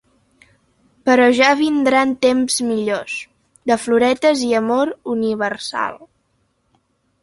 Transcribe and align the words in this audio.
Però 1.09 1.27
ja 1.39 1.49
vindran 1.59 2.15
temps 2.27 2.57
millors, 2.71 3.21
de 3.73 3.81
floretes 3.85 4.45
i 4.51 4.53
amor 4.65 4.97
universal. 5.19 6.07